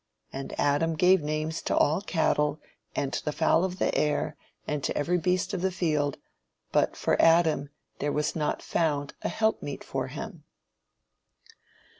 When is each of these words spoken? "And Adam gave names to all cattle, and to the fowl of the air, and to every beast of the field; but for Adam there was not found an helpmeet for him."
"And 0.33 0.59
Adam 0.59 0.95
gave 0.95 1.21
names 1.21 1.61
to 1.61 1.77
all 1.77 2.01
cattle, 2.01 2.59
and 2.95 3.13
to 3.13 3.23
the 3.23 3.31
fowl 3.31 3.63
of 3.63 3.77
the 3.77 3.95
air, 3.95 4.35
and 4.65 4.83
to 4.83 4.97
every 4.97 5.19
beast 5.19 5.53
of 5.53 5.61
the 5.61 5.69
field; 5.69 6.17
but 6.71 6.95
for 6.95 7.21
Adam 7.21 7.69
there 7.99 8.11
was 8.11 8.35
not 8.35 8.63
found 8.63 9.13
an 9.21 9.29
helpmeet 9.29 9.83
for 9.83 10.07
him." 10.07 10.43